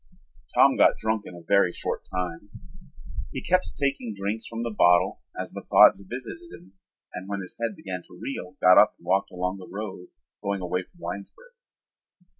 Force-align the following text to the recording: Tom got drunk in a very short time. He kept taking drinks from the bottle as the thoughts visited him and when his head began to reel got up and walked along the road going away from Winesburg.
Tom 0.55 0.77
got 0.77 0.97
drunk 0.97 1.27
in 1.27 1.35
a 1.35 1.43
very 1.47 1.71
short 1.71 2.05
time. 2.05 2.49
He 3.31 3.39
kept 3.39 3.77
taking 3.79 4.15
drinks 4.15 4.47
from 4.47 4.63
the 4.63 4.71
bottle 4.75 5.21
as 5.39 5.51
the 5.51 5.61
thoughts 5.61 6.01
visited 6.09 6.51
him 6.51 6.73
and 7.13 7.29
when 7.29 7.41
his 7.41 7.55
head 7.61 7.75
began 7.75 8.01
to 8.07 8.17
reel 8.19 8.55
got 8.59 8.79
up 8.79 8.95
and 8.97 9.05
walked 9.05 9.29
along 9.29 9.59
the 9.59 9.69
road 9.69 10.07
going 10.43 10.61
away 10.61 10.81
from 10.81 10.97
Winesburg. 11.01 11.53